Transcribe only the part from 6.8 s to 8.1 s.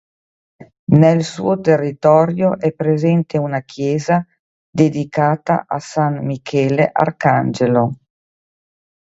Arcangelo.